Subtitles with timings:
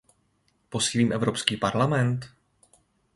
[0.69, 2.29] Posílím Evropský parlament?